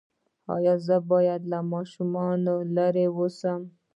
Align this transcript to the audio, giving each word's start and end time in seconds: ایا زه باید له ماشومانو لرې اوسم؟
ایا 0.55 0.73
زه 0.85 0.97
باید 1.11 1.41
له 1.51 1.59
ماشومانو 1.71 2.53
لرې 2.75 3.05
اوسم؟ 3.17 3.61